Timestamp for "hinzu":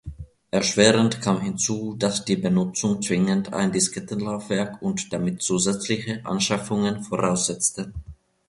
1.41-1.93